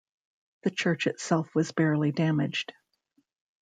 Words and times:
The 0.63 0.71
church 0.71 1.05
itself 1.05 1.53
was 1.53 1.73
barely 1.73 2.11
damaged. 2.11 2.73